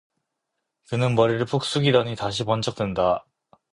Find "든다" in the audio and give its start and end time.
2.75-3.23